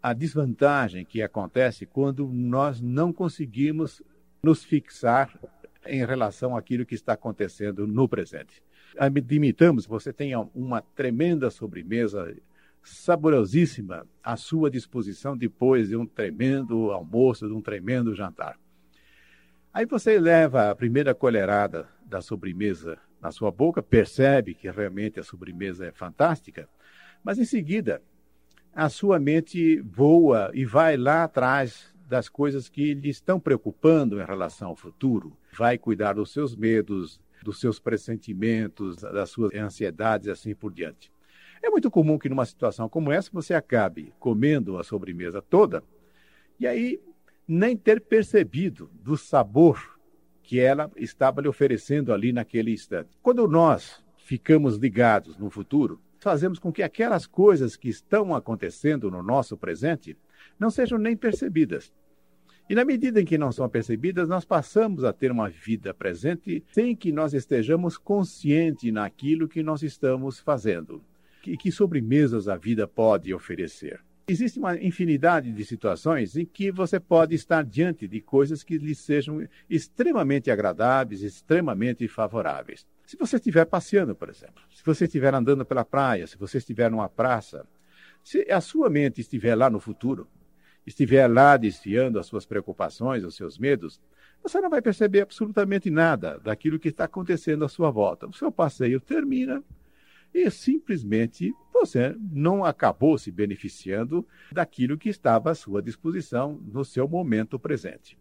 a 0.03 0.13
desvantagem 0.13 1.05
que 1.05 1.23
acontece 1.23 1.85
quando 1.85 2.29
nós 2.29 2.81
não 2.81 3.13
conseguimos 3.13 4.03
nos 4.43 4.63
fixar 4.63 5.39
em 5.87 6.05
relação 6.05 6.57
àquilo 6.57 6.87
que 6.87 6.95
está 6.95 7.15
acontecendo 7.15 7.87
no 7.87 8.09
presente. 8.09 8.63
Admitamos 8.99 9.87
você 9.87 10.13
tenha 10.13 10.41
uma 10.55 10.81
tremenda 10.81 11.51
sobremesa 11.51 12.35
saborosíssima 12.83 14.07
à 14.23 14.37
sua 14.37 14.71
disposição 14.71 15.37
depois 15.37 15.89
de 15.89 15.97
um 15.97 16.07
tremendo 16.07 16.93
almoço, 16.93 17.49
de 17.49 17.53
um 17.53 17.61
tremendo 17.61 18.15
jantar. 18.15 18.57
Aí 19.75 19.85
você 19.85 20.19
leva 20.19 20.71
a 20.71 20.75
primeira 20.75 21.15
colherada 21.15 21.89
da 22.07 22.23
sobremesa 22.23 22.99
na 23.21 23.31
sua 23.31 23.51
boca, 23.51 23.83
percebe 23.83 24.55
que 24.55 24.71
realmente 24.71 25.19
a 25.19 25.23
sobremesa 25.23 25.87
é 25.87 25.93
fantástica, 25.93 26.69
mas 27.25 27.39
em 27.39 27.45
seguida 27.45 28.03
a 28.75 28.89
sua 28.89 29.19
mente 29.19 29.81
voa 29.81 30.51
e 30.53 30.65
vai 30.65 30.97
lá 30.97 31.25
atrás 31.25 31.95
das 32.07 32.29
coisas 32.29 32.69
que 32.69 32.95
lhe 32.95 33.09
estão 33.09 33.41
preocupando 33.41 34.21
em 34.21 34.25
relação 34.25 34.69
ao 34.69 34.77
futuro. 34.77 35.37
Vai 35.57 35.79
cuidar 35.79 36.13
dos 36.13 36.31
seus 36.31 36.55
medos, 36.55 37.21
dos 37.43 37.59
seus 37.59 37.81
pressentimentos, 37.81 38.97
das 38.97 39.31
suas 39.31 39.53
ansiedades 39.55 40.27
e 40.27 40.31
assim 40.31 40.55
por 40.55 40.73
diante. 40.73 41.11
É 41.63 41.71
muito 41.71 41.91
comum 41.91 42.19
que 42.19 42.29
numa 42.29 42.45
situação 42.45 42.89
como 42.89 43.11
essa 43.11 43.31
você 43.33 43.55
acabe 43.55 44.13
comendo 44.21 44.79
a 44.79 44.85
sobremesa 44.85 45.43
toda 45.43 45.83
e 46.61 46.67
aí 46.67 47.01
nem 47.49 47.77
ter 47.77 48.01
percebido 48.01 48.91
do 48.95 49.17
sabor 49.17 49.96
que 50.47 50.61
ela 50.61 50.89
estava 50.97 51.43
lhe 51.43 51.49
oferecendo 51.49 52.13
ali 52.13 52.33
naquele 52.33 52.73
instante. 52.73 53.11
Quando 53.21 53.49
nós 53.49 54.01
ficamos 54.17 54.77
ligados 54.77 55.37
no 55.37 55.51
futuro, 55.51 56.01
fazemos 56.21 56.61
com 56.61 56.73
que 56.73 56.85
aquelas 56.85 57.27
coisas 57.27 57.77
que 57.77 57.89
estão 57.89 58.33
acontecendo 58.33 59.11
no 59.11 59.25
nosso 59.25 59.57
presente 59.57 60.17
não 60.57 60.71
sejam 60.71 60.99
nem 60.99 61.17
percebidas. 61.17 61.93
E 62.71 62.77
na 62.77 62.85
medida 62.85 63.21
em 63.21 63.25
que 63.25 63.37
não 63.37 63.51
são 63.51 63.69
percebidas, 63.69 64.29
nós 64.29 64.45
passamos 64.45 65.03
a 65.03 65.13
ter 65.13 65.33
uma 65.33 65.49
vida 65.49 65.93
presente 65.93 66.65
sem 66.71 66.95
que 66.95 67.11
nós 67.11 67.35
estejamos 67.35 67.99
conscientes 67.99 68.93
naquilo 68.93 69.49
que 69.49 69.65
nós 69.65 69.83
estamos 69.83 70.39
fazendo. 70.39 71.03
E 71.45 71.57
que 71.57 71.73
sobremesas 71.73 72.49
a 72.49 72.57
vida 72.57 72.87
pode 72.87 73.35
oferecer. 73.35 74.01
Existe 74.29 74.59
uma 74.59 74.77
infinidade 74.77 75.53
de 75.53 75.65
situações 75.65 76.37
em 76.37 76.45
que 76.45 76.73
você 76.73 76.99
pode 76.99 77.37
estar 77.37 77.65
diante 77.65 78.09
de 78.09 78.21
coisas 78.21 78.65
que 78.65 78.77
lhe 78.77 78.93
sejam 78.93 79.47
extremamente 79.71 80.51
agradáveis, 80.51 81.23
extremamente 81.23 82.09
favoráveis. 82.09 82.85
Se 83.07 83.17
você 83.17 83.37
estiver 83.37 83.65
passeando, 83.67 84.17
por 84.17 84.29
exemplo, 84.29 84.65
se 84.69 84.85
você 84.85 85.05
estiver 85.05 85.33
andando 85.33 85.65
pela 85.65 85.85
praia, 85.85 86.27
se 86.27 86.37
você 86.37 86.59
estiver 86.59 86.91
numa 86.91 87.09
praça, 87.09 87.65
se 88.25 88.51
a 88.51 88.61
sua 88.61 88.91
mente 88.91 89.21
estiver 89.21 89.55
lá 89.55 89.71
no 89.71 89.79
futuro, 89.79 90.27
estiver 90.85 91.29
lá 91.29 91.57
desfiando 91.57 92.19
as 92.19 92.27
suas 92.27 92.45
preocupações, 92.45 93.23
os 93.23 93.37
seus 93.37 93.57
medos, 93.57 94.01
você 94.43 94.61
não 94.61 94.69
vai 94.69 94.83
perceber 94.83 95.21
absolutamente 95.21 95.89
nada 95.89 96.41
daquilo 96.41 96.81
que 96.81 96.89
está 96.89 97.05
acontecendo 97.05 97.65
à 97.65 97.69
sua 97.69 97.93
volta. 97.93 98.27
O 98.27 98.33
seu 98.33 98.51
passeio 98.51 99.01
termina 99.01 99.63
e 100.37 100.51
simplesmente 100.51 101.55
você 101.73 102.15
não 102.31 102.63
acabou 102.63 103.17
se 103.17 103.31
beneficiando 103.31 104.27
daquilo 104.53 104.99
que 104.99 105.09
estava 105.09 105.51
à 105.51 105.55
sua 105.55 105.81
disposição 105.81 106.61
no 106.71 106.85
seu 106.85 107.09
momento 107.09 107.59
presente. 107.59 108.19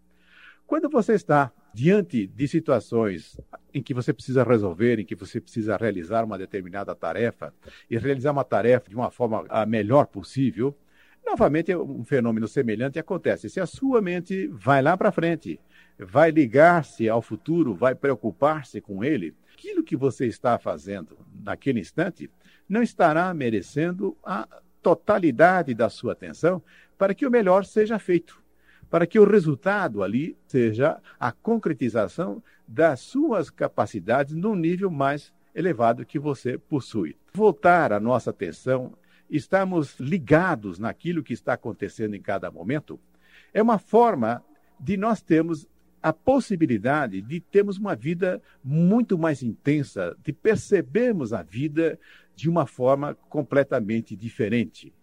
Quando 0.66 0.90
você 0.90 1.14
está 1.14 1.52
diante 1.74 2.26
de 2.26 2.48
situações 2.48 3.38
em 3.74 3.84
que 3.84 3.94
você 3.94 4.14
precisa 4.14 4.46
resolver, 4.46 4.98
em 4.98 5.06
que 5.06 5.14
você 5.14 5.42
precisa 5.42 5.76
realizar 5.76 6.24
uma 6.24 6.38
determinada 6.38 6.96
tarefa 6.96 7.54
e 7.90 7.98
realizar 7.98 8.32
uma 8.32 8.46
tarefa 8.46 8.90
de 8.90 8.96
uma 8.96 9.12
forma 9.12 9.46
a 9.50 9.66
melhor 9.66 10.08
possível, 10.08 10.74
novamente 11.26 11.76
um 11.76 12.06
fenômeno 12.06 12.48
semelhante 12.48 12.98
acontece. 12.98 13.50
Se 13.50 13.60
a 13.60 13.66
sua 13.66 14.02
mente 14.02 14.48
vai 14.48 14.82
lá 14.82 14.96
para 14.96 15.12
frente, 15.12 15.60
vai 16.00 16.32
ligar-se 16.32 17.10
ao 17.10 17.22
futuro, 17.22 17.76
vai 17.76 17.94
preocupar-se 17.94 18.80
com 18.80 19.04
ele, 19.04 19.36
aquilo 19.66 19.84
que 19.84 19.96
você 19.96 20.28
está 20.28 20.60
fazendo 20.60 21.18
naquele 21.44 21.80
instante 21.80 22.30
não 22.70 22.84
estará 22.84 23.34
merecendo 23.34 24.16
a 24.24 24.48
totalidade 24.80 25.74
da 25.74 25.90
sua 25.90 26.14
atenção 26.14 26.62
para 26.96 27.16
que 27.16 27.26
o 27.26 27.32
melhor 27.32 27.66
seja 27.66 27.98
feito 27.98 28.44
para 28.92 29.08
que 29.08 29.18
o 29.18 29.26
resultado 29.28 30.04
ali 30.04 30.38
seja 30.48 31.02
a 31.20 31.32
concretização 31.32 32.42
das 32.68 33.00
suas 33.00 33.50
capacidades 33.50 34.36
num 34.36 34.56
nível 34.56 34.92
mais 34.92 35.34
elevado 35.56 36.06
que 36.06 36.20
você 36.20 36.56
possui. 36.58 37.18
Voltar 37.34 37.92
a 37.92 38.00
nossa 38.00 38.30
atenção, 38.30 38.94
estarmos 39.28 40.00
ligados 40.00 40.78
naquilo 40.78 41.24
que 41.24 41.34
está 41.34 41.54
acontecendo 41.54 42.16
em 42.16 42.22
cada 42.22 42.52
momento, 42.52 43.00
é 43.52 43.62
uma 43.62 43.80
forma 43.80 44.44
de 44.80 44.96
nós 44.98 45.20
termos 45.20 45.68
a 46.06 46.14
possibilidade 46.14 47.20
de 47.20 47.40
termos 47.40 47.80
uma 47.80 47.96
vida 47.96 48.40
muito 48.64 49.18
mais 49.18 49.42
intensa, 49.42 50.16
de 50.24 50.32
percebermos 50.32 51.34
a 51.34 51.42
vida 51.42 52.00
de 52.36 52.48
uma 52.48 52.68
forma 52.68 53.16
completamente 53.28 54.16
diferente. 54.16 54.94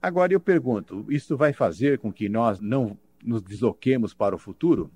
Agora 0.00 0.32
eu 0.32 0.40
pergunto: 0.40 1.04
isso 1.10 1.36
vai 1.36 1.52
fazer 1.52 1.98
com 1.98 2.10
que 2.10 2.26
nós 2.26 2.58
não 2.58 2.96
nos 3.22 3.42
desloquemos 3.42 4.14
para 4.14 4.34
o 4.34 4.38
futuro? 4.38 4.90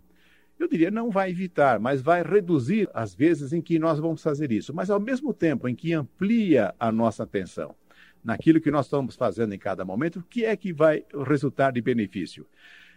eu 0.59 0.69
diria, 0.69 0.93
não 0.93 1.11
vai 1.11 1.29
evitar, 1.29 1.81
mas 1.81 2.01
vai 2.01 2.23
reduzir 2.23 2.89
as 2.95 3.13
vezes 3.13 3.53
em 3.53 3.61
que 3.61 3.81
nós 3.81 3.99
vamos 3.99 4.23
fazer 4.23 4.53
isso, 4.53 4.73
mas 4.73 4.91
ao 4.91 5.01
mesmo 5.01 5.35
tempo 5.35 5.69
em 5.69 5.75
que 5.75 5.93
amplia 5.93 6.73
a 6.79 6.93
nossa 6.93 7.25
atenção 7.25 7.75
naquilo 8.23 8.61
que 8.61 8.71
nós 8.71 8.87
estamos 8.87 9.17
fazendo 9.17 9.53
em 9.53 9.59
cada 9.59 9.85
momento, 9.85 10.21
o 10.21 10.23
que 10.23 10.45
é 10.45 10.57
que 10.57 10.73
vai 10.73 11.05
resultar 11.27 11.73
de 11.73 11.81
benefício? 11.83 12.47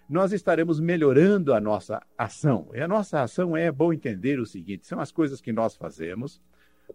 Nós 0.07 0.31
estaremos 0.31 0.79
melhorando 0.79 1.53
a 1.53 1.59
nossa 1.59 2.01
ação. 2.17 2.69
E 2.73 2.79
a 2.79 2.87
nossa 2.87 3.21
ação 3.21 3.57
é 3.57 3.71
bom 3.71 3.91
entender 3.91 4.39
o 4.39 4.45
seguinte: 4.45 4.85
são 4.85 4.99
as 4.99 5.11
coisas 5.11 5.41
que 5.41 5.51
nós 5.51 5.75
fazemos, 5.75 6.41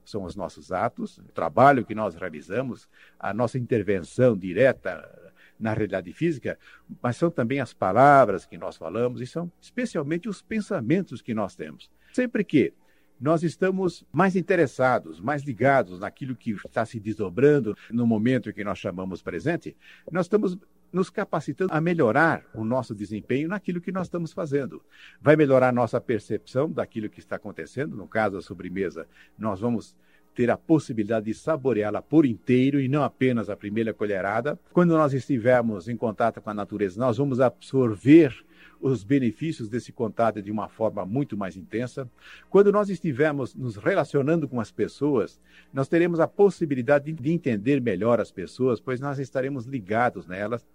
são 0.05 0.25
os 0.25 0.37
nossos 0.37 0.71
atos, 0.71 1.19
o 1.19 1.33
trabalho 1.33 1.85
que 1.85 1.95
nós 1.95 2.15
realizamos, 2.15 2.89
a 3.19 3.35
nossa 3.35 3.59
intervenção 3.59 4.37
direta 4.37 5.33
na 5.59 5.73
realidade 5.73 6.13
física, 6.13 6.59
mas 7.03 7.17
são 7.17 7.31
também 7.31 7.61
as 7.61 7.75
palavras 7.75 8.47
que 8.47 8.57
nós 8.57 8.77
falamos 8.77 9.21
e 9.21 9.27
são 9.27 9.51
especialmente 9.61 10.29
os 10.29 10.41
pensamentos 10.41 11.21
que 11.21 11.35
nós 11.35 11.55
temos. 11.55 11.91
Sempre 12.13 12.43
que 12.45 12.73
nós 13.21 13.43
estamos 13.43 14.03
mais 14.11 14.35
interessados, 14.35 15.21
mais 15.21 15.43
ligados 15.43 16.01
naquilo 16.01 16.35
que 16.35 16.53
está 16.53 16.87
se 16.87 16.99
desdobrando 16.99 17.77
no 17.91 18.07
momento 18.07 18.53
que 18.53 18.65
nós 18.65 18.79
chamamos 18.79 19.21
presente, 19.21 19.77
nós 20.11 20.25
estamos 20.25 20.57
nos 20.93 21.11
capacitando 21.11 21.73
a 21.73 21.81
melhorar 21.81 22.45
o 22.55 22.65
nosso 22.65 22.95
desempenho 22.95 23.49
naquilo 23.49 23.81
que 23.81 23.93
nós 23.93 24.07
estamos 24.07 24.33
fazendo. 24.33 24.83
Vai 25.21 25.37
melhorar 25.37 25.69
a 25.69 25.73
nossa 25.73 26.01
percepção 26.01 26.71
daquilo 26.71 27.09
que 27.09 27.21
está 27.21 27.37
acontecendo, 27.37 27.97
no 27.97 28.07
caso 28.07 28.37
da 28.37 28.43
sobremesa, 28.43 29.07
nós 29.39 29.61
vamos 29.61 29.97
ter 30.35 30.51
a 30.51 30.57
possibilidade 30.57 31.27
de 31.27 31.35
saboreá-la 31.35 32.01
por 32.01 32.25
inteiro 32.25 32.81
e 32.81 32.89
não 32.89 33.03
apenas 33.03 33.51
a 33.51 33.57
primeira 33.57 33.93
colherada. 33.93 34.59
Quando 34.73 34.91
nós 34.91 35.13
estivermos 35.13 35.89
em 35.89 35.97
contato 35.97 36.41
com 36.41 36.51
a 36.51 36.55
natureza, 36.55 36.99
nós 36.99 37.19
vamos 37.19 37.41
absorver 37.41 38.35
os 38.81 39.05
benefícios 39.05 39.69
desse 39.69 39.93
contato 39.93 40.41
de 40.41 40.51
uma 40.51 40.69
forma 40.69 41.05
muito 41.05 41.37
mais 41.37 41.57
intensa. 41.57 42.09
Quando 42.49 42.73
nós 42.73 42.89
estivermos 42.89 43.55
nos 43.55 43.77
relacionando 43.77 44.49
com 44.49 44.59
as 44.59 44.71
pessoas, 44.71 45.39
nós 45.73 45.89
teremos 45.89 46.19
a 46.19 46.27
possibilidade 46.27 47.13
de 47.13 47.33
entender 47.33 47.81
melhor 47.81 48.21
as 48.21 48.33
pessoas, 48.33 48.81
pois 48.81 48.99
nós 48.99 49.19
estaremos 49.19 49.67
ligados 49.67 50.27
nelas. 50.27 50.67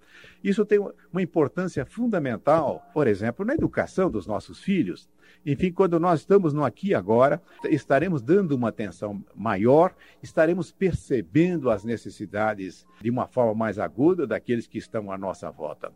Isso 0.43 0.65
tem 0.65 0.79
uma 0.79 1.21
importância 1.21 1.85
fundamental, 1.85 2.83
por 2.93 3.07
exemplo, 3.07 3.45
na 3.45 3.53
educação 3.53 4.09
dos 4.09 4.27
nossos 4.27 4.59
filhos. 4.59 5.09
Enfim, 5.45 5.71
quando 5.71 5.99
nós 5.99 6.21
estamos 6.21 6.53
no 6.53 6.63
aqui 6.63 6.89
e 6.89 6.95
agora, 6.95 7.41
estaremos 7.65 8.21
dando 8.21 8.53
uma 8.53 8.69
atenção 8.69 9.23
maior, 9.35 9.95
estaremos 10.21 10.71
percebendo 10.71 11.69
as 11.69 11.83
necessidades 11.83 12.85
de 13.01 13.09
uma 13.09 13.27
forma 13.27 13.53
mais 13.53 13.77
aguda 13.77 14.25
daqueles 14.25 14.67
que 14.67 14.77
estão 14.77 15.11
à 15.11 15.17
nossa 15.17 15.51
volta 15.51 15.91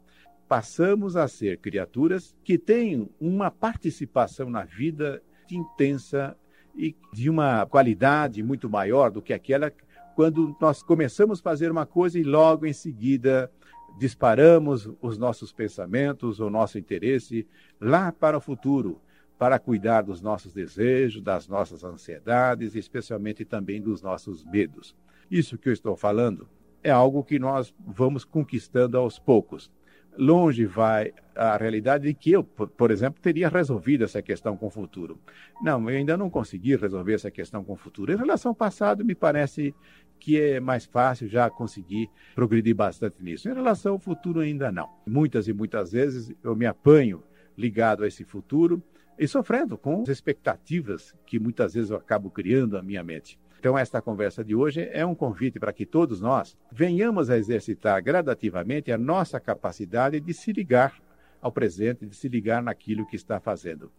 passamos 0.49 1.15
a 1.15 1.27
ser 1.27 1.59
criaturas 1.59 2.35
que 2.43 2.57
têm 2.57 3.07
uma 3.21 3.51
participação 3.51 4.49
na 4.49 4.63
vida 4.63 5.21
intensa 5.51 6.35
e 6.75 6.95
de 7.13 7.29
uma 7.29 7.67
qualidade 7.67 8.41
muito 8.41 8.67
maior 8.67 9.11
do 9.11 9.21
que 9.21 9.31
aquela 9.31 9.71
quando 10.15 10.55
nós 10.59 10.81
começamos 10.81 11.39
a 11.39 11.43
fazer 11.43 11.71
uma 11.71 11.85
coisa 11.85 12.17
e 12.17 12.23
logo 12.23 12.65
em 12.65 12.73
seguida 12.73 13.49
disparamos 13.99 14.89
os 15.01 15.17
nossos 15.17 15.51
pensamentos, 15.51 16.39
o 16.39 16.49
nosso 16.49 16.79
interesse 16.79 17.45
lá 17.79 18.11
para 18.13 18.37
o 18.37 18.41
futuro, 18.41 19.01
para 19.37 19.59
cuidar 19.59 20.03
dos 20.03 20.21
nossos 20.21 20.53
desejos, 20.53 21.21
das 21.21 21.47
nossas 21.47 21.83
ansiedades, 21.83 22.75
especialmente 22.75 23.43
também 23.43 23.81
dos 23.81 24.01
nossos 24.01 24.45
medos. 24.45 24.95
Isso 25.29 25.57
que 25.57 25.67
eu 25.67 25.73
estou 25.73 25.97
falando 25.97 26.47
é 26.81 26.89
algo 26.89 27.23
que 27.23 27.37
nós 27.37 27.73
vamos 27.85 28.23
conquistando 28.23 28.97
aos 28.97 29.19
poucos 29.19 29.69
longe 30.19 30.65
vai 30.65 31.13
a 31.33 31.55
realidade 31.55 32.03
de 32.03 32.13
que 32.13 32.31
eu, 32.31 32.43
por 32.43 32.91
exemplo, 32.91 33.21
teria 33.21 33.47
resolvido 33.47 34.03
essa 34.03 34.21
questão 34.21 34.57
com 34.57 34.67
o 34.67 34.69
futuro. 34.69 35.17
Não, 35.63 35.89
eu 35.89 35.97
ainda 35.97 36.17
não 36.17 36.29
consegui 36.29 36.75
resolver 36.75 37.13
essa 37.13 37.31
questão 37.31 37.63
com 37.63 37.73
o 37.73 37.77
futuro. 37.77 38.11
Em 38.11 38.17
relação 38.17 38.51
ao 38.51 38.55
passado, 38.55 39.05
me 39.05 39.15
parece 39.15 39.73
que 40.19 40.39
é 40.39 40.59
mais 40.59 40.83
fácil 40.83 41.29
já 41.29 41.49
conseguir 41.49 42.09
progredir 42.35 42.75
bastante 42.75 43.23
nisso. 43.23 43.49
Em 43.49 43.53
relação 43.53 43.93
ao 43.93 43.99
futuro, 43.99 44.41
ainda 44.41 44.69
não. 44.69 44.89
Muitas 45.07 45.47
e 45.47 45.53
muitas 45.53 45.93
vezes 45.93 46.33
eu 46.43 46.53
me 46.53 46.65
apanho 46.65 47.23
ligado 47.57 48.03
a 48.03 48.07
esse 48.07 48.25
futuro 48.25 48.83
e 49.17 49.25
sofrendo 49.25 49.77
com 49.77 50.01
as 50.01 50.09
expectativas 50.09 51.15
que 51.25 51.39
muitas 51.39 51.73
vezes 51.73 51.89
eu 51.89 51.97
acabo 51.97 52.29
criando 52.29 52.73
na 52.73 52.83
minha 52.83 53.03
mente. 53.03 53.39
Então, 53.59 53.77
esta 53.77 54.01
conversa 54.01 54.41
de 54.41 54.55
hoje 54.55 54.89
é 54.93 55.05
um 55.05 55.13
convite 55.13 55.59
para 55.59 55.73
que 55.73 55.85
todos 55.85 56.21
nós 56.21 56.57
venhamos 56.71 57.29
a 57.29 57.37
exercitar 57.37 58.01
gradativamente 58.01 58.89
a 58.89 58.97
nossa 58.97 59.37
capacidade 59.37 60.17
de 60.21 60.33
se 60.33 60.53
ligar 60.53 60.95
ao 61.41 61.51
presente, 61.51 62.05
de 62.05 62.15
se 62.15 62.29
ligar 62.29 62.63
naquilo 62.63 63.05
que 63.05 63.17
está 63.17 63.37
fazendo. 63.37 63.91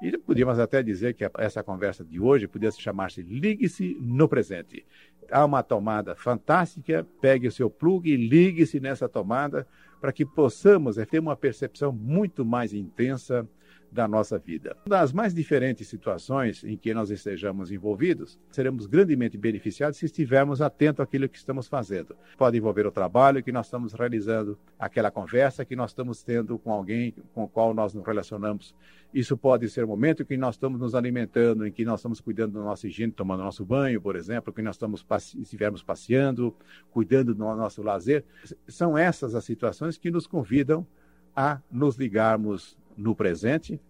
E 0.00 0.16
podíamos 0.16 0.60
até 0.60 0.80
dizer 0.80 1.14
que 1.14 1.28
essa 1.38 1.60
conversa 1.60 2.04
de 2.04 2.20
hoje 2.20 2.46
podia 2.46 2.70
chamar-se 2.70 3.20
Ligue-se 3.20 3.98
no 4.00 4.28
Presente. 4.28 4.86
Há 5.28 5.44
uma 5.44 5.64
tomada 5.64 6.14
fantástica, 6.14 7.04
pegue 7.20 7.48
o 7.48 7.52
seu 7.52 7.68
plug 7.68 8.08
e 8.08 8.16
ligue-se 8.16 8.78
nessa 8.78 9.08
tomada 9.08 9.66
para 10.00 10.12
que 10.12 10.24
possamos 10.24 10.96
ter 11.10 11.18
uma 11.18 11.36
percepção 11.36 11.92
muito 11.92 12.44
mais 12.44 12.72
intensa 12.72 13.46
da 13.90 14.06
nossa 14.06 14.38
vida. 14.38 14.76
Das 14.86 15.12
mais 15.12 15.34
diferentes 15.34 15.88
situações 15.88 16.62
em 16.64 16.76
que 16.76 16.94
nós 16.94 17.10
estejamos 17.10 17.72
envolvidos, 17.72 18.38
seremos 18.50 18.86
grandemente 18.86 19.36
beneficiados 19.36 19.98
se 19.98 20.06
estivermos 20.06 20.62
atentos 20.62 21.00
àquilo 21.00 21.28
que 21.28 21.36
estamos 21.36 21.66
fazendo. 21.66 22.16
Pode 22.38 22.56
envolver 22.56 22.86
o 22.86 22.92
trabalho 22.92 23.42
que 23.42 23.52
nós 23.52 23.66
estamos 23.66 23.92
realizando, 23.92 24.58
aquela 24.78 25.10
conversa 25.10 25.64
que 25.64 25.74
nós 25.74 25.90
estamos 25.90 26.22
tendo 26.22 26.58
com 26.58 26.72
alguém 26.72 27.14
com 27.34 27.44
o 27.44 27.48
qual 27.48 27.74
nós 27.74 27.92
nos 27.94 28.04
relacionamos. 28.06 28.74
Isso 29.12 29.36
pode 29.36 29.68
ser 29.68 29.84
o 29.84 29.88
momento 29.88 30.22
em 30.22 30.26
que 30.26 30.36
nós 30.36 30.54
estamos 30.54 30.80
nos 30.80 30.94
alimentando, 30.94 31.66
em 31.66 31.72
que 31.72 31.84
nós 31.84 32.00
estamos 32.00 32.20
cuidando 32.20 32.52
da 32.52 32.64
nossa 32.64 32.86
higiene, 32.86 33.12
tomando 33.12 33.42
nosso 33.42 33.64
banho, 33.64 34.00
por 34.00 34.14
exemplo, 34.14 34.52
que 34.52 34.62
nós 34.62 34.76
estamos 34.76 35.04
estivermos 35.36 35.82
passeando, 35.82 36.54
cuidando 36.92 37.34
do 37.34 37.40
nosso 37.40 37.82
lazer. 37.82 38.24
São 38.68 38.96
essas 38.96 39.34
as 39.34 39.44
situações 39.44 39.98
que 39.98 40.10
nos 40.10 40.28
convidam 40.28 40.86
a 41.34 41.60
nos 41.70 41.96
ligarmos 41.96 42.78
no 43.00 43.14
presente 43.14 43.80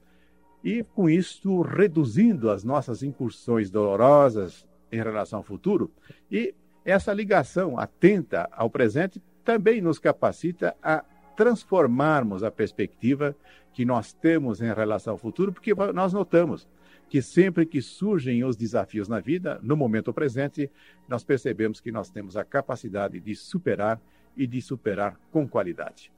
e, 0.62 0.82
com 0.82 1.08
isto, 1.08 1.62
reduzindo 1.62 2.50
as 2.50 2.62
nossas 2.62 3.02
incursões 3.02 3.70
dolorosas 3.70 4.66
em 4.92 4.96
relação 4.96 5.40
ao 5.40 5.44
futuro. 5.44 5.90
E 6.30 6.54
essa 6.84 7.12
ligação 7.12 7.78
atenta 7.78 8.48
ao 8.52 8.70
presente 8.70 9.20
também 9.44 9.80
nos 9.80 9.98
capacita 9.98 10.76
a 10.82 11.04
transformarmos 11.36 12.42
a 12.42 12.50
perspectiva 12.50 13.34
que 13.72 13.84
nós 13.84 14.12
temos 14.12 14.60
em 14.60 14.72
relação 14.72 15.14
ao 15.14 15.18
futuro, 15.18 15.52
porque 15.52 15.74
nós 15.94 16.12
notamos 16.12 16.68
que 17.08 17.20
sempre 17.20 17.66
que 17.66 17.82
surgem 17.82 18.44
os 18.44 18.56
desafios 18.56 19.08
na 19.08 19.18
vida, 19.18 19.58
no 19.62 19.76
momento 19.76 20.12
presente, 20.12 20.70
nós 21.08 21.24
percebemos 21.24 21.80
que 21.80 21.90
nós 21.90 22.08
temos 22.08 22.36
a 22.36 22.44
capacidade 22.44 23.18
de 23.18 23.34
superar 23.34 24.00
e 24.36 24.46
de 24.46 24.60
superar 24.62 25.18
com 25.32 25.48
qualidade. 25.48 26.12